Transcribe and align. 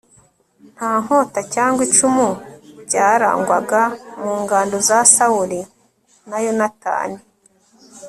nta 0.73 0.91
nkota 1.01 1.39
cyangwa 1.53 1.81
icumu 1.87 2.27
byarangwaga 2.87 3.81
mu 4.23 4.33
ngando 4.43 4.77
za 4.87 4.99
sawuli 5.13 5.59
na 6.29 6.37
yonatani 6.45 7.19